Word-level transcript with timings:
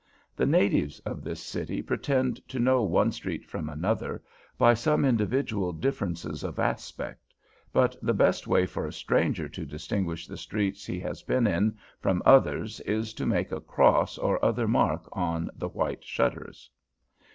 The 0.35 0.47
natives 0.47 0.99
of 1.01 1.23
this 1.23 1.39
city 1.43 1.83
pretend 1.83 2.37
to 2.47 2.57
know 2.57 2.81
one 2.81 3.11
street 3.11 3.45
from 3.45 3.69
another 3.69 4.23
by 4.57 4.73
some 4.73 5.05
individual 5.05 5.71
differences 5.73 6.43
of 6.43 6.57
aspect; 6.57 7.35
but 7.71 7.95
the 8.01 8.15
best 8.15 8.47
way 8.47 8.65
for 8.65 8.87
a 8.87 8.91
stranger 8.93 9.47
to 9.49 9.63
distinguish 9.63 10.25
the 10.25 10.37
streets 10.37 10.87
he 10.87 10.99
has 11.01 11.21
been 11.21 11.45
in 11.45 11.77
from 11.99 12.23
others 12.25 12.79
is 12.79 13.13
to 13.13 13.27
make 13.27 13.51
a 13.51 13.61
cross 13.61 14.17
or 14.17 14.43
other 14.43 14.67
mark 14.67 15.07
on 15.11 15.51
the 15.55 15.69
white 15.69 16.03
shutters. 16.03 16.71